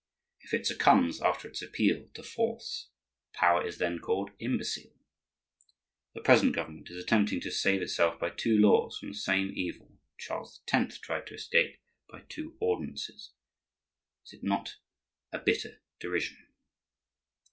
[0.39, 2.89] If it succumbs after its appeal to force,
[3.33, 4.97] power is then called imbecile.
[6.15, 9.99] The present government is attempting to save itself by two laws from the same evil
[10.17, 10.97] Charles X.
[10.97, 11.79] tried to escape
[12.09, 13.33] by two ordinances;
[14.25, 14.77] is it not
[15.31, 16.47] a bitter derision?